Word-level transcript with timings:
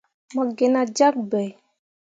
Mo 0.33 0.43
gi 0.57 0.67
nah 0.73 0.87
jyak 0.97 1.15
bai. 1.29 1.49